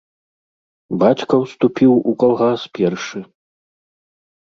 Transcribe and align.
Бацька 1.03 1.33
ўступіў 1.45 1.91
у 1.99 2.11
калгас 2.25 2.61
першы. 2.81 3.19